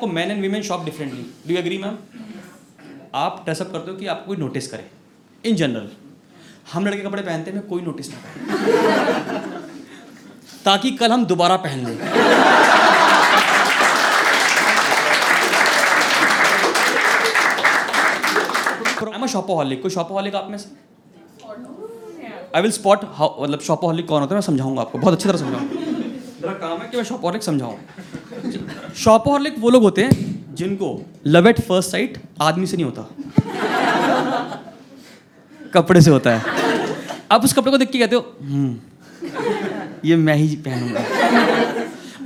आपको 0.00 0.12
man 0.12 0.30
and 0.30 0.40
women 0.42 0.62
shop 0.62 0.84
differently 0.84 1.22
do 1.48 1.54
agree 1.60 1.78
ma'am 1.78 1.96
आप 3.14 3.40
dress up 3.44 3.72
करते 3.72 3.90
हो 3.90 3.96
कि 3.96 4.06
आपको 4.06 4.26
कोई 4.26 4.36
नोटिस 4.36 4.66
करे. 4.66 4.84
इन 5.44 5.56
जनरल 5.56 5.88
हम 6.72 6.86
लड़के 6.86 7.02
कपड़े 7.02 7.22
पहनते 7.22 7.50
हैं 7.50 7.62
कोई 7.66 7.82
नोटिस 7.82 8.08
ना 8.10 8.16
करे. 8.20 8.38
ताकि 10.64 10.90
कल 10.96 11.12
हम 11.12 11.24
दोबारा 11.26 11.56
पहन 11.66 11.84
लें. 11.86 11.98
शॉपोहॉलिक 19.30 19.82
कोई 19.82 19.90
शॉपोहॉलिक 19.90 20.34
आप 20.34 20.46
में 20.50 20.58
से? 20.58 20.68
आई 22.56 22.62
विल 22.62 22.72
स्पॉट 22.72 23.04
मतलब 23.20 23.60
शॉपोहॉलिक 23.66 24.06
कौन 24.08 24.20
होता 24.20 24.34
है, 24.34 24.36
मैं 24.36 24.46
समझाऊँगा 24.46 24.80
आपको. 24.82 24.98
बहुत 24.98 25.14
अच्छी 25.14 25.28
तरह 25.28 25.38
समझाऊँगा. 25.38 25.80
मेरा 26.40 26.52
काम 26.58 26.80
है 26.82 26.88
कि 26.88 26.96
मैं 26.96 27.04
शॉपोहॉलिक 27.04 27.42
समझाऊं. 27.42 27.76
शॉपोहॉलिक 29.00 29.54
वो 29.58 29.70
लोग 29.70 29.82
होते 29.82 30.02
हैं 30.02 30.54
जिनको 30.54 30.88
लव 31.26 31.48
एट 31.48 31.60
फ़र्स्ट 31.60 31.90
साइट 31.90 32.18
आदमी 32.42 32.66
से 32.66 32.76
नहीं 32.76 32.84
होता। 32.84 33.02
कपड़े 35.74 36.00
से 36.00 36.10
होता 36.10 36.30
है। 36.30 36.42
आप 37.30 37.44
उस 37.44 37.52
कपड़े 37.52 37.70
को 37.70 37.78
देख 37.78 37.90
के 37.90 37.98
कहते 37.98 38.16
हो 38.16 38.36
"हम्म, 38.42 38.76
ये 40.04 40.16
मैं 40.16 40.34
ही 40.34 40.56
पहनूँगा। 40.56 41.04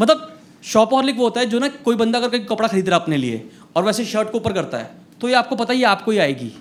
मतलब 0.00 0.38
शॉपहॉलिक 0.64 1.16
वो 1.16 1.24
होता 1.24 1.40
है 1.40 1.46
जो 1.46 1.58
ना 1.58 1.68
कोई 1.68 1.96
बंदा 1.96 2.18
अगर 2.18 2.28
कोई 2.28 2.38
कपड़ा 2.38 2.68
खरीद 2.68 2.88
रहा 2.88 2.98
अपने 2.98 3.16
लिए 3.16 3.48
और 3.76 3.84
वैसे 3.84 4.04
शर्ट 4.04 4.30
को 4.30 4.38
ऊपर 4.38 4.52
करता 4.52 4.78
है 4.78 4.90
तो 5.20 5.28
ये 5.28 5.34
आपको 5.34 5.56
पता 5.56 5.72
है 5.72 5.82
आपको 5.82 6.10
ही 6.10 6.18
आएगी। 6.18 6.52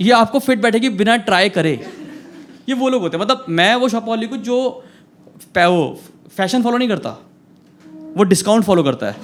ये 0.00 0.12
आपको 0.12 0.38
फिट 0.38 0.62
बैठेगी 0.62 0.88
बिना 0.88 1.16
ट्राई 1.16 1.48
करे। 1.48 1.72
ये 2.68 2.74
वो 2.74 2.88
लोग 2.88 3.02
होते 3.02 3.16
हैं। 3.16 3.24
मतलब 3.24 3.44
मैं 3.48 3.74
वो 3.74 3.88
शॉपहॉलिक 3.88 4.30
हूँ 4.30 4.38
जो 4.38 4.84
वो 5.56 6.00
फ़ैशन 6.36 6.62
फॉलो 6.62 6.76
नहीं 6.76 6.88
करता। 6.88 7.18
वो 8.16 8.24
डिस्काउंट 8.24 8.64
फॉलो 8.64 8.82
करता 8.82 9.06
है। 9.06 9.16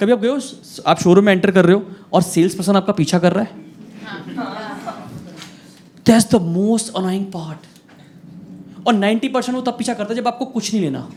कभी 0.00 0.12
आप 0.12 0.20
गए 0.20 0.28
हो? 0.28 0.38
आप 0.86 1.00
शोरूम 1.00 1.24
में 1.24 1.32
एंटर 1.32 1.50
कर 1.50 1.64
रहे 1.64 1.74
हो 1.74 1.82
और 2.12 2.22
सेल्स 2.22 2.54
पर्सन 2.54 2.76
आपका 2.76 2.92
पीछा 2.92 3.18
कर 3.18 3.32
रहा 3.32 3.44
है? 3.44 3.50
That's 6.06 6.30
the 6.32 6.40
most 6.42 6.94
annoying 6.96 7.24
part 7.32 8.86
और 8.86 8.94
90 8.94 9.28
परसेंट 9.28 9.56
वो 9.56 9.62
तब 9.62 9.78
पीछा 9.78 9.94
करता 9.94 10.14
है 10.14 10.16
जब 10.16 10.28
आपको 10.28 10.44
कुछ 10.46 10.72
नहीं 10.74 10.82
लेना। 10.82 11.08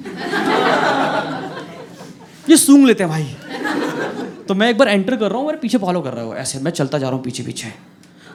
ये 2.50 2.58
सूंघ 2.58 2.86
लेते 2.88 3.04
हैं 3.04 3.12
भाई। 3.12 3.36
तो 4.48 4.54
मैं 4.56 4.70
एक 4.70 4.78
बार 4.78 4.88
एंटर 4.90 5.16
कर 5.16 5.30
रहा 5.30 5.38
हूँ, 5.38 5.46
मेरे 5.48 5.58
पीछे 5.60 5.78
फॉलो 5.78 6.02
कर 6.02 6.14
रहा 6.14 6.24
हूँ 6.24 6.36
ऐसे 6.38 6.60
मैं 6.60 6.72
चलता 6.72 6.98
जा 6.98 7.08
रहा 7.08 7.16
हूँ 7.16 7.24
पीछे 7.24 7.44
पीछे 7.44 7.74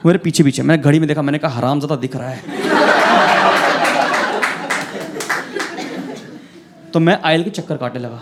मेरे 0.05 0.19
पीछे 0.19 0.43
पीछे 0.43 0.63
मैंने 0.63 0.83
घड़ी 0.83 0.99
में 0.99 1.07
देखा, 1.07 1.21
मैंने 1.21 1.37
कहा 1.37 1.51
हराम 1.51 1.79
ज़्यादा 1.79 1.95
दिख 2.01 2.15
रहा 2.15 2.29
है। 2.29 2.66
तो 6.97 7.01
मैं 7.01 7.19
आयल 7.23 7.43
के 7.43 7.49
चक्कर 7.49 7.77
काटने 7.77 7.99
लगा। 7.99 8.21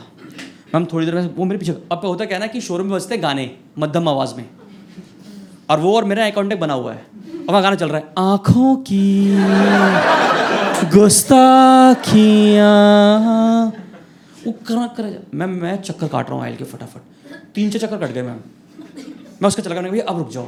मैम 0.73 0.85
थोड़ी 0.85 1.05
देर 1.05 1.15
में 1.15 1.35
वो 1.35 1.45
मेरे 1.45 1.59
पीछे, 1.59 1.71
अब 1.91 2.01
होता 2.03 2.25
क्या 2.25 2.37
ना 2.37 2.47
कि 2.47 2.61
शोरूम 2.61 2.87
में 2.87 2.95
बजते 2.95 3.17
गाने, 3.17 3.51
मध्यम 3.79 4.09
आवाज़ 4.09 4.35
में। 4.35 4.45
और 5.69 5.79
वो 5.79 5.95
और 5.95 6.03
मेरा 6.03 6.23
आई 6.23 6.31
कॉन्टेक्ट 6.31 6.61
बना 6.61 6.73
हुआ 6.73 6.93
है। 6.93 7.05
और 7.39 7.49
वहाँ 7.49 7.61
गाना 7.63 7.75
चल 7.75 7.89
रहा 7.89 7.97
है, 7.97 8.13
आँखों 8.17 8.75
की 8.75 9.35
गुस्ताखियाँ। 10.97 12.69
वो 14.47 14.51
करा 14.51 15.09
मैम 15.33 15.49
मैं 15.49 15.81
चक्कर 15.81 16.07
काट 16.07 16.29
रहा 16.29 16.35
हूँ 16.35 16.43
आयल 16.43 16.55
के 16.55 16.63
फटाफट। 16.63 17.01
तीन 17.55 17.69
चार 17.69 17.81
चक्कर 17.81 18.07
कट 18.07 18.13
गए 18.13 18.21
मैम। 18.21 18.39
मैं 19.41 19.47
उसका 19.47 19.63
चला 19.63 19.75
गया 19.75 19.91
भैया 19.91 20.05
अब 20.09 20.17
रुक 20.17 20.29
जाओ। 20.31 20.47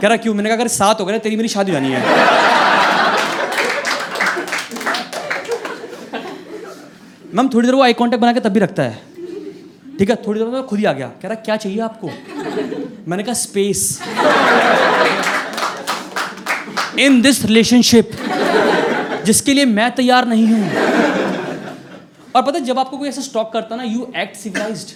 कह 0.00 0.08
रहा, 0.08 0.16
क्यों? 0.16 0.34
मैंने 0.34 0.48
कहा, 0.48 0.56
अगर 0.56 0.68
सात 0.68 1.00
हो 1.00 1.06
गए 1.06 1.18
तेरी 1.18 1.36
मेरी 1.36 1.48
शादी 1.48 1.72
जानी 1.72 1.88
है। 1.92 2.55
मैम, 7.34 7.48
थोड़ी 7.48 7.66
देर 7.66 7.74
वो 7.74 7.82
आई 7.82 7.92
कांटेक्ट 7.92 8.22
बना 8.22 8.32
के 8.32 8.40
तब 8.40 8.52
भी 8.52 8.60
रखता 8.60 8.82
है। 8.82 8.98
ठीक 9.98 10.10
है, 10.10 10.16
थोड़ी 10.26 10.40
देर 10.40 10.48
में 10.48 10.62
खुद 10.66 10.78
ही 10.78 10.84
आ 10.84 10.92
गया। 10.92 11.06
कह 11.22 11.28
रहा, 11.28 11.34
क्या 11.36 11.56
चाहिए 11.56 11.80
आपको? 11.80 12.10
मैंने 13.08 13.22
कहा 13.22 13.34
स्पेस 13.34 14.00
इन 16.98 17.20
दिस 17.22 17.44
रिलेशनशिप 17.44 18.10
जिसके 19.26 19.54
लिए 19.54 19.64
मैं 19.66 19.90
तैयार 19.94 20.26
नहीं 20.28 20.46
हूँ। 20.46 20.64
और 22.34 22.42
पता 22.42 22.58
है, 22.58 22.64
जब 22.64 22.78
आपको 22.78 22.98
कोई 22.98 23.08
ऐसा 23.08 23.20
स्टॉक 23.22 23.52
करता 23.52 23.76
ना 23.76 23.82
यू 23.82 24.06
एक्ट 24.16 24.36
सिविलाइज्ड 24.36 24.94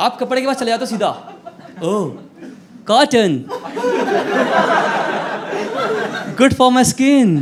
आप 0.00 0.18
कपड़े 0.20 0.40
के 0.40 0.46
पास 0.46 0.56
चले 0.56 0.70
जाते 0.70 0.86
सीधा। 0.86 1.08
ओह 1.84 2.08
cotton 2.86 3.44
good 6.38 6.54
for 6.54 6.70
my 6.72 6.84
skin 6.84 7.36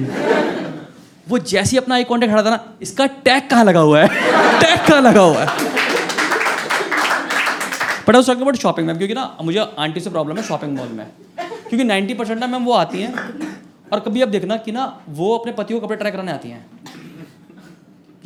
वो 1.31 1.39
जैसे 1.39 1.71
ही 1.71 1.77
अपना 1.77 1.95
आई 1.95 2.05
कॉन्टेक्ट 2.05 2.35
हटा 2.35 2.43
था 2.43 2.51
ना, 2.51 2.65
इसका 2.83 3.07
टैग 3.07 3.49
कहाँ 3.51 3.65
लगा 3.65 3.81
हुआ 3.81 4.03
है? 4.03 4.09
टैग 4.61 4.89
कहाँ 4.89 5.03
लगा 5.03 5.21
हुआ 5.21 5.45
है? 5.45 5.47
But 8.09 8.17
I 8.17 8.23
talking 8.23 8.41
about 8.41 8.57
shopping 8.57 8.87
ma'am 8.87 8.97
क्योंकि 8.97 9.15
ना, 9.15 9.37
मुझे 9.43 9.59
आंटी 9.79 10.01
से 10.01 10.11
प्रॉब्लम 10.11 10.37
है 10.37 10.43
शॉपिंग 10.43 10.79
मॉल 10.79 10.89
में। 10.89 11.07
क्योंकि 11.41 11.85
90 11.85 12.15
परसेंट 12.15 12.41
ना 12.41 12.47
मैम 12.47 12.65
वो 12.65 12.73
आती 12.73 13.03
हैं, 13.03 13.15
और 13.93 14.01
कभी 14.01 14.23
आप 14.23 14.29
देखना 14.29 14.57
कि 14.57 14.73
ना, 14.73 15.01
वो 15.09 15.39
अपने 15.39 15.53
पति 15.53 15.75
को 15.75 15.81
कपड़े 15.81 15.97
ट्राई 15.97 16.13
कराने 16.13 16.33
आती 16.33 16.49
हैं। 16.49 16.67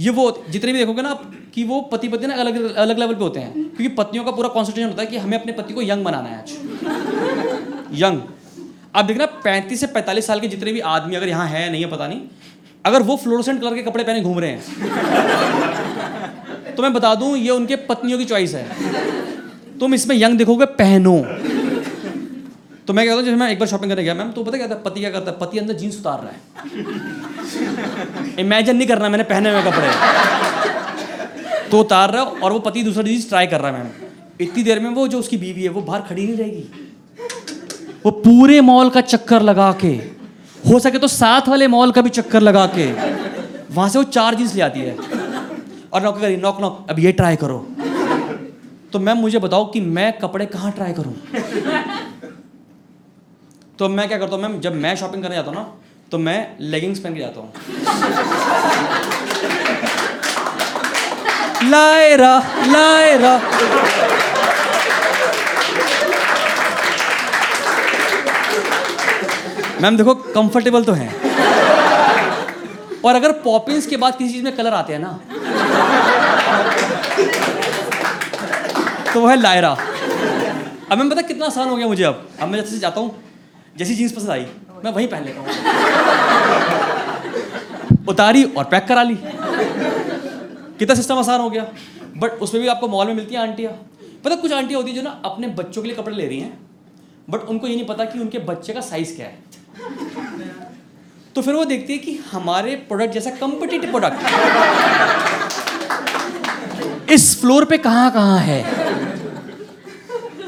ये 0.00 0.10
वो, 0.10 0.44
जितने 0.50 0.72
भी 0.72 0.78
देखोगे 0.78 1.02
ना 1.02 1.18
कि 1.54 1.64
वो 1.64 1.80
पति 1.80 2.08
पत्नी 2.08 2.26
ना 2.26 2.34
अलग 2.34 2.74
अलग 2.74 2.98
लेवल 2.98 3.14
पे 3.14 3.24
होते 3.24 3.40
हैं। 3.40 3.52
क्योंकि 3.52 3.88
पत्नियों 3.88 4.24
का 4.24 4.30
पूरा 4.30 4.48
कॉन्सेंट्रेशन 4.48 4.88
होता 4.88 5.02
है 5.02 5.08
कि 5.08 5.16
हमें 5.16 5.40
अपने 5.40 5.52
पति 5.52 5.74
को 5.74 5.82
यंग 5.82 6.04
बनाना 6.04 6.28
है 6.28 6.38
आज। 6.38 6.50
यंग 7.92 8.20
आप 8.96 9.04
देखना, 9.04 9.26
पैंतीस 9.26 9.80
से 9.80 9.86
पैंतालीस 9.86 10.26
साल 10.26 10.40
के 10.40 10.48
जितने 10.48 10.72
भी 10.72 10.80
आदमी 10.80 11.16
अगर 11.16 11.28
यहाँ 11.28 11.46
है, 11.46 11.70
नहीं 11.70 11.84
है, 11.84 11.90
पता 11.90 12.08
नहीं 12.08 12.20
अगर 12.84 13.02
वो 13.02 13.16
फ्लोरोसेंट 13.16 13.60
कलर 13.60 13.74
के 13.74 13.82
कपड़े 13.82 14.04
पहने 14.04 14.20
घूम 14.20 14.38
रहे 14.38 14.50
हैं 14.50 14.60
तो 16.74 16.82
मैं 16.82 16.92
बता 16.92 17.14
दूँ, 17.14 17.36
ये 17.36 17.50
उनके 17.50 17.76
पत्नियों 17.86 18.18
की 18.18 18.24
चॉइस 18.24 18.54
है। 18.54 18.64
तुम 19.80 19.94
इसमें 19.94 20.16
यंग 20.16 20.38
देखोगे, 20.38 20.64
पहनो। 20.74 21.16
तो 22.86 22.92
मैं 22.92 23.04
कहता 23.06 23.16
हूँ, 23.16 23.24
जैसे 23.24 23.36
मैं 23.36 23.50
एक 23.50 23.58
बार 23.58 23.68
शॉपिंग 23.68 23.90
करने 23.90 24.02
गया, 24.02 24.14
मैम 24.14 24.30
तो 24.32 24.44
पता 24.44 24.56
क्या 24.58 24.68
था, 24.68 24.74
पति 24.84 25.00
क्या 25.00 25.10
करता 25.10 25.30
है, 25.30 25.36
पति 25.38 25.58
अंदर 25.58 25.74
जीन्स 25.74 25.98
उतार 25.98 26.18
रहा 26.20 26.30
है। 26.30 26.36
इमेजिन 28.38 28.76
नहीं 28.76 28.88
करना 28.88 29.08
मैंने 29.08 29.24
पहने 29.24 29.50
हुए 29.50 29.62
कपड़े। 29.62 29.88
तो 31.70 31.80
उतार 31.80 32.10
रहा 32.10 32.22
है 32.22 32.28
और 32.30 32.52
वो 32.52 32.58
पति 32.60 32.82
दूसरा 32.82 33.02
चीज़ 33.02 33.28
ट्राई 33.28 33.46
कर 33.46 33.60
रहा 33.60 33.70
है, 33.70 33.78
मैम। 33.78 33.90
इतनी 34.40 34.62
देर 34.62 34.80
में 34.80 34.90
वो 34.90 35.06
जो 35.08 35.18
उसकी 35.18 35.36
बीवी 35.36 35.62
है, 35.62 35.68
वो 35.68 35.80
बाहर 35.82 36.00
खड़ी 36.00 36.26
नहीं 36.26 36.36
रहेगी। 36.36 36.64
वो 38.04 38.10
पूरे 38.10 38.60
मॉल 38.62 38.90
का 38.90 39.00
चक्कर 39.02 39.42
लगा 39.42 39.70
के 39.84 39.92
हो 40.64 40.78
सके 40.80 40.98
तो 40.98 41.08
साथ 41.08 41.48
वाले 41.48 41.66
मॉल 41.68 41.90
का 41.92 42.02
भी 42.02 42.10
चक्कर 42.10 42.40
लगा 42.42 42.66
के। 42.76 42.86
वहाँ 43.70 43.88
से 43.88 43.98
वो 43.98 44.04
चार 44.06 44.34
जीन्स 44.34 44.54
ले 44.54 44.62
आती 44.62 44.80
है। 44.80 44.96
और 45.92 46.02
नॉक 46.02 46.20
करी 46.20 46.36
नॉक 46.36 46.60
नॉक, 46.60 46.86
अब 46.90 46.98
ये 46.98 47.12
ट्राई 47.12 47.36
करो। 47.36 47.58
तो 48.92 48.98
मैम, 48.98 49.16
मुझे 49.18 49.38
बताओ 49.38 49.64
कि 49.70 49.80
मैं 49.80 50.12
कपड़े 50.18 50.46
कहाँ 50.46 50.72
ट्राई 50.72 50.92
करूँ? 50.92 51.14
तो 53.78 53.88
मैं 53.88 54.06
क्या 54.08 54.18
करता 54.18 54.34
हूँ 54.34 54.42
मैम, 54.42 54.58
जब 54.60 54.74
मैं 54.76 54.94
शॉपिंग 54.96 55.22
करने 55.22 55.34
जाता 55.34 55.50
हूँ 55.50 55.58
ना 55.58 55.66
तो 56.12 56.18
मैं 56.18 56.56
लेगिंग्स 56.60 56.98
पहन 57.00 57.14
के 57.14 57.20
जाता 57.20 57.40
हूँ। 57.40 57.52
लायरा 61.70 62.38
लायरा 62.66 63.36
मैम, 69.84 69.96
देखो 69.96 70.12
कंफर्टेबल 70.14 70.84
तो 70.84 70.92
है। 70.92 71.06
और 73.04 73.14
अगर 73.14 73.32
पॉपिंस 73.40 73.86
के 73.86 73.96
बाद 73.96 74.16
किसी 74.18 74.32
चीज़ 74.32 74.44
में 74.44 74.54
कलर 74.56 74.74
आते 74.74 74.92
हैं 74.92 75.00
ना 75.00 75.08
तो 79.12 79.20
वो 79.20 79.26
है 79.28 79.36
लायरा। 79.40 79.70
अब 80.92 80.98
मैं 80.98 81.08
पता 81.10 81.22
कितना 81.22 81.46
आसान 81.46 81.68
हो 81.68 81.76
गया 81.76 81.86
मुझे 81.86 82.04
अब? 82.04 82.28
अब 82.40 82.48
मैं 82.48 82.60
जैसे 82.60 82.78
जाता 82.78 83.00
हूँ, 83.00 83.14
जैसी 83.76 83.94
जीन्स 83.94 84.12
पसंद 84.12 84.30
आई, 84.30 84.46
मैं 84.84 84.92
वहीं 84.92 85.08
पहन 85.08 85.24
लेता 85.24 85.40
हूँ। 85.40 85.48
उतारी 88.08 88.44
और 88.44 88.64
पैक 88.64 88.86
करा 88.88 89.02
ली। 89.02 89.16
कितना 90.78 90.94
सिस्टम 90.94 91.18
आसान 91.18 91.40
हो 91.40 91.50
गया। 91.50 91.66
बट 92.16 92.30
उसमें 92.42 92.62
भी 92.62 92.68
आपको 92.68 92.88
मॉल 92.88 93.06
में 93.06 93.14
मिलती 93.14 93.34
हैं 93.34 93.42
आंटियाँ। 93.42 93.72
पता 94.24 94.34
कुछ 94.36 94.52
आंटियाँ 94.52 94.80
होती 94.80 94.90
है 94.90 94.96
जो 94.96 95.02
ना 95.02 95.20
अपने 95.24 95.48
बच्चों 95.60 95.82
के 95.82 95.88
लिए 95.88 95.96
कपड़े 95.96 96.16
ले 96.16 96.26
रही 96.26 96.40
हैं 96.40 96.58
बट 97.30 97.40
उनको 97.48 97.66
ये 97.66 97.74
नहीं 97.74 97.86
पता 97.86 98.04
कि 98.04 98.18
उनके 98.18 98.38
बच्चे 98.46 98.72
का 98.72 98.80
साइज़ 98.82 99.16
क्या 99.16 99.26
है। 99.26 99.38
तो 101.36 101.42
फिर 101.42 101.54
वो 101.54 101.64
देखती 101.64 101.92
है 101.92 101.98
कि 101.98 102.12
हमारे 102.30 102.74
प्रोडक्ट 102.88 103.12
जैसा 103.14 103.30
कंपिटिटिव 103.38 103.90
प्रोडक्ट 103.90 104.18
इस 107.10 107.40
फ्लोर 107.40 107.64
पे 107.64 107.78
कहाँ 107.78 108.10
कहाँ 108.12 108.38
है? 108.40 108.58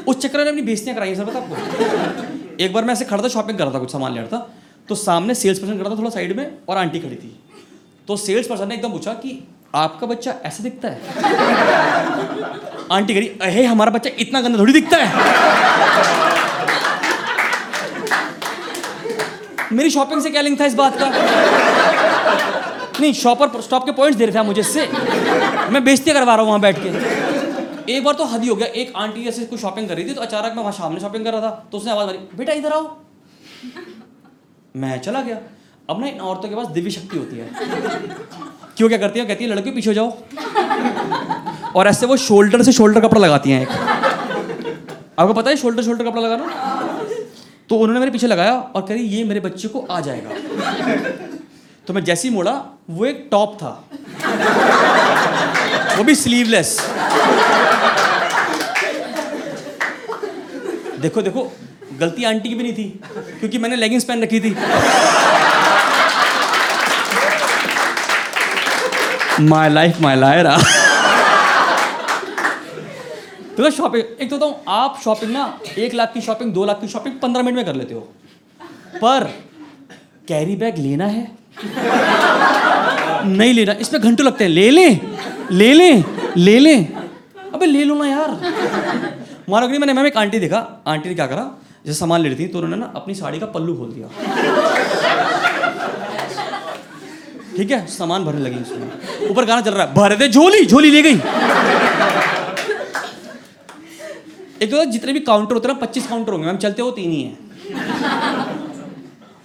उस 0.07 0.17
चक्कर 0.17 0.37
में 0.39 0.45
अपनी 0.45 0.61
बेइज्जतियाँ 0.61 0.95
कराई 0.95 1.15
सर 1.15 1.25
पता 1.25 1.39
आपको 1.39 1.55
एक 2.63 2.73
बार 2.73 2.83
मैं 2.83 2.93
ऐसे 2.93 3.05
खड़ा 3.05 3.23
था 3.23 3.27
शॉपिंग 3.27 3.57
कर 3.57 3.63
रहा 3.63 3.73
था, 3.73 3.79
कुछ 3.79 3.91
सामान 3.91 4.13
ले 4.13 4.21
रहा 4.21 4.37
था 4.37 4.49
तो 4.89 4.95
सामने 4.95 5.35
सेल्स 5.35 5.59
पर्सन 5.59 5.77
खड़ा 5.77 5.89
था 5.89 5.95
थोड़ा 5.97 6.09
साइड 6.09 6.37
में 6.37 6.51
और 6.69 6.77
आंटी 6.77 6.99
खड़ी 6.99 7.15
थी। 7.15 7.39
तो 8.07 8.17
सेल्स 8.17 8.47
पर्सन 8.47 8.67
ने 8.67 8.75
एकदम 8.75 8.91
पूछा 8.91 9.13
कि 9.13 9.43
आपका 9.75 10.07
बच्चा 10.07 10.33
ऐसा 10.45 10.63
दिखता 10.63 10.87
है? 10.87 10.99
आंटी 12.91 13.13
करी 13.13 13.27
अहे, 13.41 13.63
हमारा 13.65 13.91
बच्चा 13.91 14.09
इतना 14.19 14.41
गंदा 14.41 14.59
थोड़ी 14.59 14.73
दिखता 14.73 14.97
है। 14.97 15.07
मेरी 19.71 19.89
शॉपिंग 19.89 20.21
से 20.21 20.29
क्या 20.29 20.41
लिंक 20.41 20.59
था 20.59 20.65
इस 20.65 20.73
बात 20.73 20.97
का? 20.99 21.09
नहीं 22.99 23.13
शॉपर 23.13 23.61
स्टॉप 23.61 23.85
के 23.85 23.91
पॉइंट्स 23.91 24.17
दे 24.17 24.25
रहे 24.25 24.35
थे 24.35 24.43
मुझे 24.43 24.61
इससे। 24.61 24.87
मैं 25.71 25.83
बेइज्जती 25.83 26.11
करवा 26.11 26.35
रहा 26.35 26.41
हूँ 26.41 26.47
वहाँ 26.47 26.59
बैठ 26.61 26.77
के। 26.79 26.89
एक 27.93 28.03
बार 28.03 28.13
तो 28.13 28.25
हद 28.25 28.41
ही 28.43 28.47
हो 28.49 28.55
गया। 28.55 28.67
एक 28.67 28.93
आंटी 28.95 29.27
ऐसे 29.27 29.45
कोई 29.45 29.59
शॉपिंग 29.59 29.87
कर 29.89 29.95
रही 29.95 30.05
थी 30.05 30.13
तो 30.13 30.21
अचानक 30.21 30.53
मैं 30.55 30.63
वहाँ 30.63 30.71
सामने 30.71 30.99
शॉपिंग 30.99 31.25
कर 31.25 31.31
रहा 31.31 31.41
था 31.41 31.49
तो 31.71 31.77
उसने 31.77 31.91
आवाज़ 31.91 32.05
मारी, 32.05 32.17
बेटा, 32.35 32.53
इधर 32.53 32.71
आओ। 32.71 32.95
मैं 34.75 34.99
चला 35.01 35.21
गया। 35.21 35.37
अब 35.89 35.99
ना 36.01 36.07
इन 36.07 36.19
औरतों 36.19 36.49
के 36.49 36.55
पास 36.55 36.67
दिव्य 36.67 36.89
शक्ति 36.89 37.17
होती 37.17 37.37
है। 37.37 37.49
क्यों, 38.77 38.89
क्या 38.89 38.97
करती 38.97 39.19
है? 39.19 39.25
कहती 39.25 39.43
है 39.43 39.49
लड़के 39.49 39.71
पीछे 39.71 39.93
जाओ। 39.93 40.17
और 41.75 41.87
ऐसे 41.87 42.05
वो 42.05 42.17
शोल्डर 42.17 42.63
से 42.63 42.71
शोल्डर 42.71 43.01
कपड़ा 43.01 43.21
लगाती 43.21 43.51
हैं 43.51 43.61
एक। 43.61 43.69
आपको 45.19 45.33
पता 45.33 45.49
है 45.49 45.55
शोल्डर 45.57 45.83
शोल्डर 45.83 46.05
कपड़ा 46.05 46.21
लगाना? 46.21 46.45
तो 47.69 47.75
उन्होंने 47.75 47.99
मेरे 47.99 48.11
पीछे 48.11 48.27
लगाया 48.27 48.53
और 48.53 48.81
कह 48.81 48.93
रही, 48.93 49.03
ये 49.03 49.23
मेरे 49.23 49.39
बच्चे 49.39 49.67
को 49.67 49.79
आ 49.81 49.99
जाएगा। 50.01 50.29
तो 51.87 51.93
मैं 51.93 52.03
जैसे 52.03 52.27
ही 52.27 52.33
मोड़ा, 52.33 52.51
वो 52.89 53.05
एक 53.05 53.27
टॉप 53.31 53.57
था। 53.57 53.69
वो 55.97 56.03
भी 56.03 56.15
स्लीवलेस 56.15 56.79
देखो 61.01 61.21
देखो, 61.21 61.51
गलती 61.99 62.23
आंटी 62.23 62.49
की 62.49 62.55
भी 62.55 62.63
नहीं 62.63 62.73
थी, 62.73 62.99
क्योंकि 63.39 63.57
मैंने 63.57 63.75
लेगिंग्स 63.75 64.05
पहन 64.05 64.21
रखी 64.23 64.39
थी। 64.39 64.55
माई 69.41 69.69
लाइफ 69.69 70.01
माई 70.01 70.15
लायरा 70.15 70.57
तो 73.57 73.69
शॉपिंग 73.71 74.03
एक 74.21 74.29
तो 74.29 74.37
बताऊँ 74.37 74.55
आप 74.69 74.99
शॉपिंग 75.03 75.31
ना, 75.31 75.59
एक 75.77 75.93
लाख 75.93 76.11
की 76.13 76.21
शॉपिंग 76.21 76.53
दो 76.53 76.65
लाख 76.65 76.79
की 76.81 76.87
शॉपिंग 76.87 77.15
पंद्रह 77.19 77.43
मिनट 77.43 77.55
में 77.55 77.65
कर 77.65 77.75
लेते 77.75 77.93
हो। 77.93 77.99
पर 79.01 79.23
कैरी 80.27 80.55
बैग 80.55 80.77
लेना 80.77 81.05
है? 81.05 81.23
नहीं 83.25 83.53
लेना, 83.53 83.71
इसमें 83.73 84.01
घंटों 84.01 84.25
लगते 84.25 84.43
हैं। 84.43 84.51
ले 84.51 84.69
लें 84.69 84.99
ले 85.51 85.73
लें 85.73 86.03
ले 86.37 86.57
लें। 86.59 86.87
अबे 87.53 87.65
ले 87.65 87.83
लो 87.83 87.95
ना 87.95 88.07
यार। 88.07 88.29
मानो 89.49 89.67
कि 89.67 89.77
मैंने 89.77 89.93
मैम 89.93 90.05
एक 90.07 90.17
आंटी 90.17 90.39
देखा, 90.39 90.59
आंटी 90.87 91.09
ने 91.09 91.15
क्या 91.15 91.27
करा, 91.27 91.49
जैसे 91.85 91.99
सामान 91.99 92.21
ले 92.21 92.29
रही 92.29 92.37
थी 92.39 92.47
तो 92.47 92.57
उन्होंने 92.59 92.77
ना 92.77 92.91
अपनी 92.95 93.13
साड़ी 93.15 93.39
का 93.39 93.45
पल्लू 93.47 93.75
खोल 93.75 93.91
दिया। 93.91 94.07
ठीक 97.57 97.71
है, 97.71 97.85
सामान 97.89 98.25
भरने 98.25 98.41
लगी 98.41 98.61
उसमें। 98.61 99.29
ऊपर 99.29 99.45
गाना 99.45 99.61
चल 99.61 99.71
रहा 99.71 99.85
है, 99.85 99.93
भर 99.93 100.15
दे 100.15 100.27
झोली 100.29 100.65
झोली 100.65 100.91
ले 100.91 101.01
गई। 101.01 101.19
एक 104.61 104.71
तो 104.71 104.85
जितने 104.85 105.13
भी 105.13 105.19
काउंटर 105.19 105.53
होते 105.53 105.67
हैं 105.67 105.75
ना, 105.75 105.85
पच्चीस 105.85 106.07
काउंटर 106.07 106.31
होंगे, 106.31 106.47
मैम, 106.47 106.57
चलते 106.57 106.81
हो, 106.81 106.91
तीन 106.91 107.11
ही 107.11 107.21
हैं। 107.21 107.37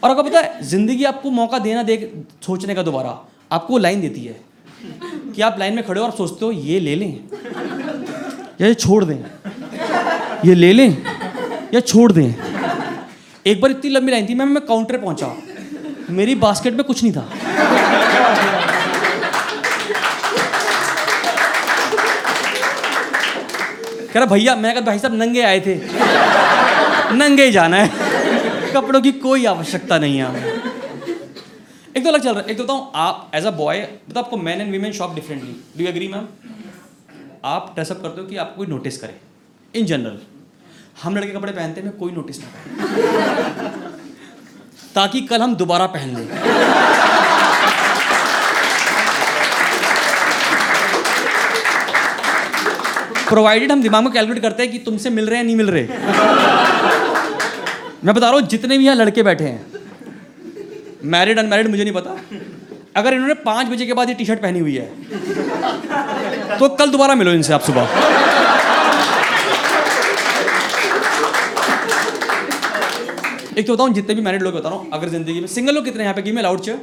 और 0.02 0.10
आपको 0.10 0.22
पता 0.22 0.40
है, 0.40 0.62
ज़िंदगी 0.62 1.04
आपको 1.04 1.30
मौका 1.30 1.58
देना 1.58 1.82
दे 1.82 2.22
सोचने 2.42 2.74
का 2.74 2.82
दोबारा। 2.82 3.28
आपको 3.52 3.78
लाइन 3.78 4.00
देती 4.00 4.20
है 4.20 4.40
कि 5.34 5.42
आप 5.42 5.56
लाइन 5.58 5.74
में 5.74 5.84
खड़े 5.86 6.00
हो 6.00 6.06
और 6.06 6.12
सोचते 6.12 6.44
हो, 6.44 6.52
ये 6.52 6.80
ले 6.80 6.94
लें। 6.94 7.20
या 8.60 8.66
ये 8.66 8.74
छोड़ 8.74 9.04
दें। 9.04 9.24
ये 10.44 10.54
ले 10.54 10.72
लें। 10.72 10.96
या 11.74 11.80
छोड़ 11.80 12.12
दें। 12.12 12.34
एक 13.46 13.60
बार 13.60 13.70
इतनी 13.70 13.90
लंबी 13.90 14.12
लाइन 14.12 14.28
थी, 14.28 14.34
मैम, 14.34 14.48
मैं 14.48 14.66
काउंटर 14.66 14.98
पहुँचा। 14.98 15.34
मेरी 16.10 16.34
बास्केट 16.34 16.74
में 16.74 16.84
कुछ 16.84 17.02
नहीं 17.02 17.12
था। 17.12 17.28
कह 24.12 24.18
रहा, 24.20 24.26
भैया, 24.26 24.54
मैं 24.56 24.72
कहा, 24.74 24.84
भाई 24.84 24.98
साहब, 24.98 25.14
नंगे 25.14 25.42
आए 25.42 25.60
थे। 25.60 25.74
नंगे 27.14 27.44
ही 27.44 27.52
जाना 27.52 27.76
है। 27.76 28.72
कपड़ों 28.72 29.00
की 29.02 29.12
कोई 29.20 29.44
आवश्यकता 29.46 29.98
नहीं 29.98 30.18
है 30.18 30.60
एक 31.96 32.02
तो 32.04 32.08
अलग 32.08 32.20
चल 32.20 32.30
रहा 32.30 32.40
है। 32.40 32.50
एक 32.50 32.58
तो 32.58 32.64
बताऊँ, 32.64 32.90
आप 32.96 33.30
एज 33.34 33.46
अ 33.46 33.50
बॉय 33.52 33.80
मतलब 33.80 34.18
आपको 34.18 34.36
man 34.36 34.60
and 34.60 34.70
women 34.72 34.92
shop 34.92 35.14
differently 35.14 35.56
do 35.78 35.88
agree 35.88 36.08
ma'am 36.08 36.26
आप 37.44 37.72
ड्रेसअप 37.74 38.00
करते 38.02 38.20
हो 38.20 38.26
कि 38.26 38.36
आपको 38.36 38.56
कोई 38.56 38.66
नोटिस 38.66 38.96
करे। 38.98 39.14
इन 39.74 39.86
जनरल 39.86 40.18
हम 41.02 41.16
लड़के 41.16 41.32
कपड़े 41.32 41.52
पहनते 41.52 41.80
हैं 41.80 41.92
कोई 41.98 42.12
नोटिस 42.12 42.38
ना 42.40 42.46
करे। 42.46 42.60
ताकि 44.94 45.20
कल 45.22 45.42
हम 45.42 45.54
दोबारा 45.56 45.86
पहन 45.88 46.16
लें। 46.16 46.26
प्रोवाइडेड 53.32 53.72
हम 53.72 53.82
दिमाग 53.82 54.02
में 54.04 54.12
कैलकुलेट 54.12 54.42
करते 54.42 54.62
हैं 54.62 54.72
कि 54.72 54.78
तुमसे 54.86 55.10
मिल 55.10 55.26
रहे 55.26 55.38
हैं, 55.38 55.44
नहीं 55.44 55.56
मिल 55.56 55.68
रहे। 55.70 55.84
मैं 58.04 58.14
बता 58.14 58.26
रहा 58.26 58.32
हूँ, 58.32 58.42
जितने 58.48 58.78
भी 58.78 58.84
यहाँ 58.84 58.96
लड़के 58.96 59.22
बैठे 59.22 59.44
हैं 59.44 59.60
मैरिड 61.12 61.38
अनमैरिड 61.38 61.68
मुझे 61.68 61.84
नहीं 61.84 61.94
पता। 61.94 62.16
अगर 62.96 63.14
इन्होंने 63.14 63.34
पाँच 63.44 63.66
बजे 63.68 63.86
के 63.86 63.92
बाद 63.92 64.08
ये 64.08 64.14
टी 64.14 64.24
शर्ट 64.24 64.40
पहनी 64.42 64.58
हुई 64.58 64.74
है 64.76 66.58
तो 66.58 66.68
कल 66.70 66.90
दोबारा 66.90 67.14
मिलो 67.14 67.32
इनसे 67.32 67.52
आप 67.52 67.60
सुबह। 67.62 67.82
एक 73.52 73.66
तो 73.66 73.74
बताऊँ, 73.74 73.92
जितने 73.94 74.14
भी 74.14 74.22
मैरिड 74.22 74.42
लोग 74.42 74.54
बता 74.54 74.68
रहा 74.68 74.78
हूँ, 74.78 74.90
अगर 74.92 75.08
ज़िंदगी 75.08 75.40
में 75.40 75.46
सिंगल 75.48 75.74
लोग 75.74 75.84
कितने 75.84 76.02
यहाँ 76.02 76.14
पे 76.14 76.22
गिव 76.22 76.34
में 76.34 76.42
लाउड 76.42 76.60
चेयर 76.60 76.78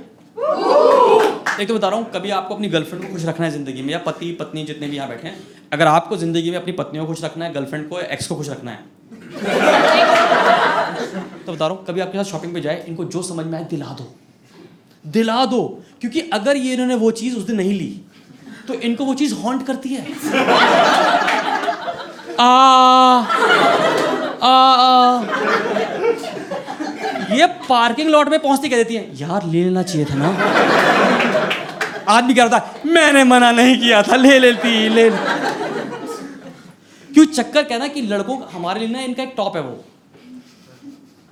एक 1.61 1.67
तो 1.67 1.73
बता 1.75 1.87
रहा 1.87 1.97
हूँ, 1.97 2.11
कभी 2.11 2.29
आपको 2.31 2.55
अपनी 2.55 2.67
गर्लफ्रेंड 2.69 3.03
को 3.03 3.13
खुश 3.13 3.25
रखना 3.25 3.45
है 3.45 3.51
ज़िंदगी 3.51 3.81
में, 3.81 3.93
या 3.93 3.99
पति, 4.05 4.31
पत्नी 4.39 4.63
जितने 4.65 4.87
भी 4.87 4.95
यहाँ 4.97 5.09
बैठे 5.09 5.27
हैं 5.27 5.58
अगर 5.71 5.87
आपको 5.87 6.17
ज़िंदगी 6.17 6.51
में 6.51 6.57
अपनी 6.57 6.71
पत्नियों 6.73 7.05
को 7.05 7.13
खुश 7.13 7.23
रखना 7.23 7.45
है 7.45 7.53
गर्लफ्रेंड 7.53 7.87
को 7.89 7.99
एक्स 7.99 8.27
को 8.27 8.35
खुश 8.35 8.49
रखना 8.49 8.71
है। 8.71 8.77
तो 11.45 11.53
बता 11.53 11.67
रहा 11.67 11.75
हूँ 11.75 11.85
कभी 11.85 12.01
आपके 12.01 12.17
साथ 12.17 12.31
शॉपिंग 12.31 12.53
पे 12.53 12.61
जाए 12.61 12.83
इनको 12.87 13.05
जो 13.05 13.21
समझ 13.23 13.45
में 13.45 13.57
आए 13.57 13.63
दिला 13.69 13.95
दो। 13.99 14.07
दिला 15.05 15.45
दो 15.45 15.61
क्योंकि 16.01 16.21
अगर 16.33 16.57
ये 16.57 16.73
इन्होंने 16.73 16.95
वो 16.95 17.11
चीज़ 17.19 17.35
उस 17.37 17.43
दिन 17.43 17.55
नहीं 17.57 17.73
ली 17.73 17.89
तो 18.67 18.73
इनको 18.73 19.05
वो 19.05 19.13
चीज़ 19.15 19.33
हॉन्ट 19.35 19.65
करती 19.67 19.89
है। 19.89 20.05
आ 22.39 22.43
आ, 24.41 24.47
आ। 24.47 24.53
ये 27.35 27.45
पार्किंग 27.69 28.09
लॉट 28.09 28.29
में 28.29 28.39
पहुँचती 28.39 28.69
कह 28.69 28.75
देती 28.75 28.95
है 28.95 29.09
यार 29.17 29.45
ले 29.45 29.63
लेना 29.63 29.83
चाहिए 29.83 30.05
था 30.05 30.15
ना। 30.15 30.29
आदमी 32.09 32.33
कह 32.33 32.43
रहा 32.43 32.59
था 32.59 32.81
मैंने 32.85 33.23
मना 33.23 33.51
नहीं 33.51 33.77
किया 33.79 34.01
था 34.03 34.15
ले 34.15 34.39
लेती 34.39 34.89
ले। 34.89 35.09
क्यों 37.19 37.27
चक्कर 37.27 37.63
कहना 37.63 37.87
कि 37.87 38.01
लड़कों 38.01 38.35
हमारे 38.51 38.79
लिए 38.79 38.89
ना 38.89 38.99
इनका 39.01 39.23
एक 39.23 39.33
टॉप 39.37 39.55
है 39.55 39.61
वो। 39.61 39.71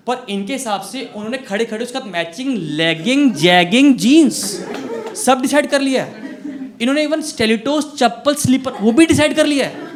पर 0.08 0.26
इनके 0.30 0.54
हिसाब 0.54 0.82
से 0.82 1.04
उन्होंने 1.16 1.38
खड़े 1.38 1.66
खड़े 1.66 1.86
उसका 1.86 2.00
मैचिंग 2.00 2.58
लेगिंग 2.58 3.32
जैगिंग 3.34 3.96
जीन्स 3.96 4.42
सब 5.26 5.42
डिसाइड 5.42 5.70
कर 5.70 5.82
लिया 5.82 6.04
है। 6.04 6.40
इन्होंने 6.82 7.04
इवन 7.04 7.22
स्टेलिटोस 7.22 7.92
चप्पल 7.98 8.36
स्लीपर 8.36 8.72
वो 8.82 8.92
भी 8.92 9.06
डिसाइड 9.06 9.36
कर 9.36 9.46
लिया 9.46 9.68
है। 9.68 9.88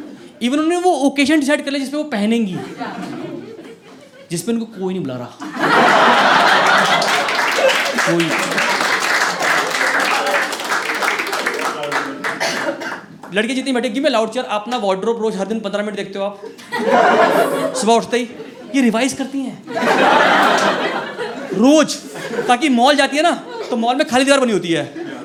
इवन 0.42 0.58
उन्होंने 0.58 0.76
वो 0.76 0.92
ओकेजन 1.08 1.40
डिसाइड 1.40 1.64
कर 1.64 1.70
लिया 1.70 1.84
जिसपे 1.84 1.96
वो 1.96 2.04
पहनेंगी। 2.04 2.56
जिसपे 4.30 4.52
उनको 4.52 4.64
कोई 4.80 4.94
नहीं 4.94 5.02
बुला 5.04 5.16
रहा। 5.16 5.36
कोई 8.08 8.24
लड़के 13.34 13.54
जितनी 13.54 13.72
बैठेगी 13.72 14.00
मैं 14.00 14.10
लाउड 14.10 14.30
चेयर 14.30 14.44
अपना 14.52 14.76
वार्ड्रोब 14.78 15.22
रोज 15.22 15.36
हर 15.36 15.46
दिन 15.46 15.60
पंद्रह 15.60 15.82
मिनट 15.82 15.96
देखते 15.96 16.18
हो 16.18 16.24
आप। 16.24 16.40
सुबह 17.76 17.92
उठते 17.92 18.16
ही, 18.16 18.28
ये 18.74 18.82
रिवाइज 18.82 19.12
करती 19.12 19.38
हैं। 19.38 19.62
रोज, 21.54 21.94
ताकि 22.48 22.68
मॉल 22.70 22.96
जाती 22.96 23.16
है 23.16 23.22
ना 23.22 23.30
तो 23.70 23.76
मॉल 23.76 23.96
में 23.96 24.06
खाली 24.08 24.24
दीवार 24.24 24.40
बनी 24.40 24.52
होती 24.52 24.72
है। 24.72 24.84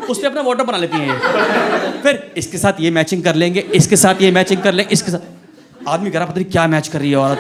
उस 0.10 0.20
पर 0.20 0.28
अपना 0.28 0.42
वाटर 0.42 0.64
बना 0.64 0.78
लेती 0.78 0.98
हैं 0.98 1.08
ये। 1.08 1.92
फिर 2.02 2.34
इसके 2.38 2.58
साथ 2.58 2.74
ये 2.80 2.92
मैचिंग 2.92 3.24
कर 3.24 3.36
लेंगे, 3.36 3.60
इसके 3.60 3.96
साथ 3.96 4.22
ये 4.22 4.32
मैचिंग 4.32 4.62
कर 4.62 4.74
लेंगे, 4.74 4.94
इसके 4.94 5.12
साथ। 5.12 5.88
आदमी 5.88 6.12
कह 6.12 6.26
पता 6.26 6.34
नहीं 6.34 6.46
क्या 6.46 6.68
मैच 6.68 6.88
कर 6.88 7.00
रही 7.00 7.12
है 7.12 7.18
औरत? 7.18 7.40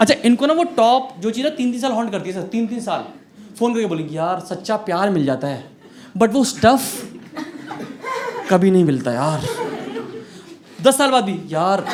अच्छा 0.00 0.14
इनको 0.24 0.46
ना 0.46 0.52
वो 0.52 0.64
टॉप 0.76 1.08
जो 1.20 1.30
चीज़ 1.30 1.44
ना 1.44 1.50
तीन 1.50 1.70
तीन 1.72 1.80
साल 1.80 1.92
हॉन्ट 1.92 2.10
करती 2.12 2.30
है, 2.30 2.34
सर 2.34 2.46
तीन 2.48 2.66
तीन 2.66 2.80
साल। 2.80 3.04
फ़ोन 3.58 3.74
करके 3.74 3.86
बोलेंगे, 3.86 4.16
यार, 4.16 4.40
सच्चा 4.48 4.76
प्यार 4.86 5.10
मिल 5.10 5.24
जाता 5.24 5.46
है। 5.46 5.64
बट 6.16 6.32
वो 6.32 6.44
स्टफ़ 6.44 6.82
कभी 8.50 8.70
नहीं 8.70 8.84
मिलता 8.84 9.12
यार। 9.12 9.40
दस 10.82 10.96
साल 10.98 11.10
बाद 11.10 11.24
भी, 11.24 11.38
यार, 11.48 11.84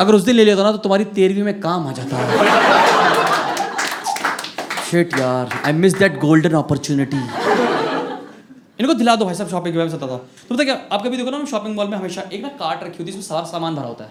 अगर 0.00 0.14
उस 0.14 0.22
दिन 0.22 0.34
ले 0.36 0.44
लिया 0.44 0.56
था 0.56 0.62
ना 0.62 0.72
तो 0.72 0.78
तुम्हारी 0.78 1.04
तेरहवीं 1.16 1.42
में 1.42 1.60
काम 1.60 1.86
आ 1.88 1.92
जाता। 1.92 2.16
शिट 4.90 5.18
यार 5.18 5.60
I 5.66 5.72
miss 5.74 5.94
that 5.98 6.18
golden 6.20 6.54
opportunity 6.58 7.20
इनको 8.80 8.94
दिला 8.94 9.14
दो 9.16 9.24
भाई 9.24 9.34
साहब 9.34 9.50
शॉपिंग 9.50 9.74
के 9.74 9.78
बारे 9.78 9.90
था 9.90 9.96
तो 9.98 10.54
पता 10.54 10.64
क्या, 10.64 10.76
आप 10.92 11.02
कभी 11.04 11.16
देखो 11.16 11.30
ना 11.30 11.44
शॉपिंग 11.50 11.76
मॉल 11.76 11.88
में 11.88 11.96
हमेशा 11.96 12.22
एक 12.32 12.42
ना 12.42 12.48
कार्ट 12.60 12.82
रखी 12.82 12.98
होती 12.98 13.04
है 13.04 13.08
इसमें 13.08 13.22
सारा 13.22 13.42
सामान 13.48 13.74
भरा 13.74 13.86
होता 13.86 14.04
है। 14.04 14.10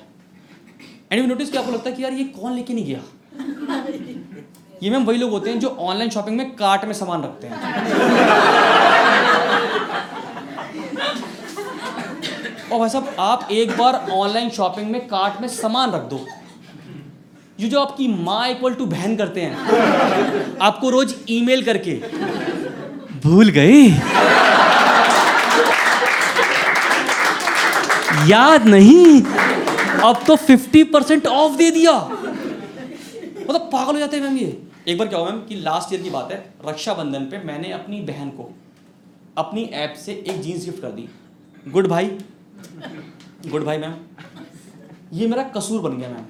एंड 1.11 1.21
यू 1.21 1.27
नोटिस 1.27 1.51
कि 1.51 1.57
आपको 1.57 1.71
लगता 1.71 1.89
है 1.89 1.95
कि 1.95 2.03
यार, 2.03 2.13
ये 2.13 2.23
कौन 2.35 2.53
लेके 2.53 2.73
नहीं 2.73 2.85
गया? 2.85 2.99
ये 4.83 4.89
मैम 4.89 5.05
वही 5.05 5.17
लोग 5.17 5.31
होते 5.31 5.49
हैं 5.49 5.59
जो 5.59 5.69
ऑनलाइन 5.81 6.09
शॉपिंग 6.09 6.37
में 6.37 6.55
कार्ट 6.55 6.85
में 6.85 6.93
सामान 6.93 7.23
रखते 7.23 7.47
हैं। 7.47 7.57
और 12.71 12.79
भाई 12.79 12.89
साहब 12.89 13.15
आप 13.19 13.47
एक 13.51 13.77
बार 13.77 13.95
ऑनलाइन 14.11 14.49
शॉपिंग 14.49 14.89
में 14.91 15.07
कार्ट 15.07 15.41
में 15.41 15.47
सामान 15.47 15.91
रख 15.91 16.01
दो। 16.09 16.19
ये 17.59 17.69
जो 17.69 17.79
आपकी 17.79 18.07
माँ 18.23 18.49
इक्वल 18.49 18.73
टू 18.73 18.85
बहन 18.85 19.15
करते 19.15 19.41
हैं 19.41 20.57
आपको 20.61 20.89
रोज 20.89 21.15
ईमेल 21.29 21.63
करके। 21.65 21.95
भूल 23.23 23.49
गए 23.49 23.81
याद 28.27 28.65
नहीं? 28.65 29.21
अब 29.21 30.23
तो 30.27 30.35
50 30.37 30.83
परसेंट 30.93 31.27
ऑफ़ 31.27 31.53
दे 31.53 31.69
दिया। 31.71 31.91
मतलब 31.91 33.69
पागल 33.73 33.93
हो 33.93 33.99
जाते 33.99 34.17
हैं 34.17 34.23
मैम 34.23 34.37
ये। 34.37 34.57
एक 34.87 34.97
बार 34.97 35.07
क्या 35.07 35.19
हुआ 35.19 35.29
मैम 35.29 35.39
कि 35.41 35.55
लास्ट 35.55 35.93
ईयर 35.93 36.01
की 36.03 36.09
बात 36.09 36.31
है 36.31 36.43
रक्षाबंधन 36.67 37.23
पे 37.25 37.37
मैंने 37.45 37.71
अपनी 37.73 38.01
बहन 38.03 38.29
को 38.29 38.49
अपनी 39.37 39.63
ऐप 39.75 39.95
से 40.05 40.11
एक 40.27 40.41
जीन्स 40.41 40.65
गिफ्ट 40.65 40.81
कर 40.81 40.91
दी। 40.91 41.09
गुड 41.67 41.87
भाई 41.87 42.17
गुड 43.47 43.65
भाई 43.65 43.77
मैम। 43.77 43.93
ये 45.13 45.27
मेरा 45.27 45.43
कसूर 45.55 45.81
बन 45.81 45.97
गया, 45.97 46.09
मैम। 46.09 46.23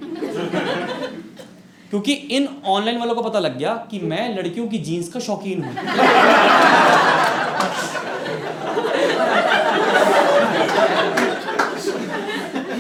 क्योंकि 1.89 2.13
इन 2.13 2.47
ऑनलाइन 2.65 2.97
वालों 2.99 3.15
को 3.15 3.21
पता 3.21 3.39
लग 3.39 3.57
गया 3.57 3.73
कि 3.91 3.99
मैं 3.99 4.37
लड़कियों 4.37 4.67
की 4.67 4.77
जीन्स 4.77 5.07
का 5.09 5.19
शौकीन 5.19 5.63
हूँ। 5.63 5.73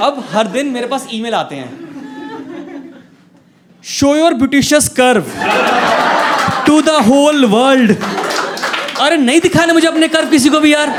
अब 0.01 0.23
हर 0.31 0.47
दिन 0.47 0.67
मेरे 0.67 0.87
पास 0.87 1.07
ईमेल 1.13 1.33
आते 1.33 1.55
हैं। 1.55 1.69
Show 3.83 4.15
your 4.15 4.33
beauteous 4.33 4.87
curve 4.99 5.25
to 6.65 6.81
the 6.81 6.89
whole 7.07 7.45
world 7.45 7.95
अरे, 8.99 9.17
नहीं 9.17 9.39
दिखाने 9.41 9.73
मुझे 9.73 9.87
अपने 9.87 10.07
कर्व 10.07 10.29
किसी 10.29 10.49
को 10.49 10.59
भी, 10.59 10.73
यार। 10.73 10.89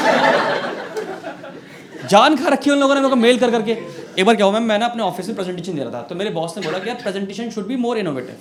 जान 2.11 2.37
खा 2.37 2.49
रखी 2.49 2.71
है 2.71 2.75
उन 2.75 2.81
लोगों 2.81 2.95
ने 2.95 3.01
मेरे 3.01 3.11
को 3.11 3.17
मेल 3.17 3.39
कर 3.39 3.51
करके। 3.51 3.73
एक 4.19 4.25
बार 4.27 4.37
क्या 4.37 4.47
हुआ 4.47 4.55
मैम 4.55 4.63
मैंने 4.69 4.85
अपने 4.85 5.03
ऑफ़िस 5.03 5.27
में 5.29 5.37
प्रेजेंटेशन 5.37 5.75
दे 5.75 5.83
रहा 5.83 5.93
था 5.93 6.03
तो 6.03 6.15
मेरे 6.15 6.31
बॉस 6.31 6.57
ने 6.57 6.63
बोला 6.65 6.79
कि 6.79 6.89
यार 6.89 6.97
presentation 7.03 7.51
should 7.51 7.67
be 7.67 7.77
more 7.79 7.99
innovative 7.99 8.37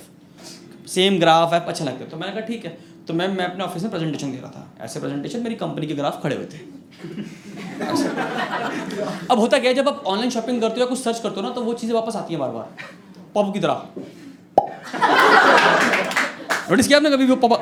same 0.88 1.18
graph 1.20 1.52
app 1.54 1.64
अच्छा 1.68 1.84
लगता 1.84 2.04
है। 2.04 2.10
तो 2.10 2.16
मैंने 2.16 2.32
कहा 2.32 2.40
ठीक 2.46 2.64
है। 2.64 2.76
तो 3.08 3.14
मैम 3.14 3.30
मैं 3.36 3.44
अपने 3.44 3.64
ऑफ़िस 3.64 3.82
में 3.82 3.90
प्रेजेंटेशन 3.90 4.32
दे 4.32 4.38
रहा 4.38 4.50
था। 4.50 4.84
ऐसे 4.84 5.00
प्रेजेंटेशन 5.00 5.40
मेरी 5.42 5.54
कंपनी 5.56 5.86
के 5.86 5.94
ग्राफ 5.94 6.22
खड़े 6.22 6.36
हुए 6.36 6.46
थे। 6.46 6.58
अब 9.30 9.38
होता 9.38 9.58
क्या 9.58 9.70
है 9.70 9.74
जब 9.74 9.88
आप 9.88 10.02
ऑनलाइन 10.06 10.30
शॉपिंग 10.30 10.60
करते 10.60 10.74
हो 10.74 10.80
या 10.80 10.86
कुछ 10.86 10.98
सर्च 10.98 11.20
करते 11.20 11.40
हो 11.40 11.42
ना 11.42 11.50
तो 11.54 11.60
वो 11.62 11.74
चीज़ें 11.74 11.94
वापस 11.94 12.16
आती 12.16 12.34
हैं 12.34 12.40
बार 12.40 12.50
बार 12.50 12.68
पॉप 13.34 13.52
की 13.54 13.60
तरह। 13.60 13.82
नोटिस 16.70 16.86
किया 16.86 16.98
आपने 16.98 17.10
कभी 17.10 17.24
भी 17.24 17.30
वो 17.30 17.36
पॉप 17.36 17.52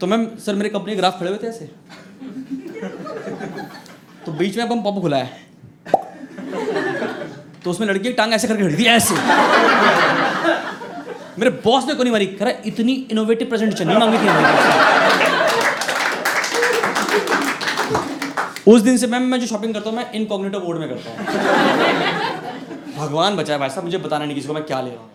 तो 0.00 0.06
मैम 0.06 0.26
सर 0.46 0.54
मेरे 0.54 0.68
कंपनी 0.70 0.92
के 0.92 0.96
ग्राफ 0.96 1.18
खड़े 1.20 1.30
हुए 1.30 1.38
थे 1.42 1.46
ऐसे। 1.48 1.70
तो 4.26 4.32
बीच 4.32 4.56
में 4.56 4.64
अब 4.64 4.72
हम 4.72 5.00
खुला 5.00 5.16
है। 5.16 5.42
तो 7.64 7.70
उसमें 7.70 7.86
लड़की 7.86 8.12
टांग 8.12 8.32
ऐसे 8.32 8.48
करके 8.48 8.62
खड़ी 8.62 8.76
थी, 8.78 8.84
ऐसे। 8.86 9.14
मेरे 11.38 11.50
बॉस 11.64 11.86
ने 11.86 11.94
को 11.94 12.02
नहीं 12.02 12.12
मारी, 12.12 12.26
कह 12.26 12.44
रहा 12.44 12.54
इतनी 12.66 12.92
इनोवेटिव 13.10 13.48
प्रेजेंटेशन 13.48 13.86
नहीं 13.88 13.98
मांगी 13.98 14.18
थी 14.18 14.26
उस 18.72 18.80
दिन 18.82 18.96
से 18.98 19.06
मैम, 19.06 19.22
मैं 19.22 19.40
जो 19.40 19.46
शॉपिंग 19.46 19.74
करता 19.74 19.90
हूँ, 19.90 19.96
मैं 19.98 20.10
इनकॉग्निटो 20.12 20.60
मोड 20.60 20.78
में 20.78 20.88
करता 20.88 21.10
हूँ। 21.10 21.18
भगवान 22.96 23.36
बचाए 23.36 23.58
भाई 23.58 23.68
साहब, 23.68 23.84
मुझे 23.84 23.98
बताना 23.98 24.24
नहीं 24.24 24.34
किसी 24.34 24.48
को, 24.48 24.54
मैं 24.54 24.62
क्या 24.64 24.80
ले 24.80 24.90
रहा 24.90 25.00
हूँ। 25.00 25.10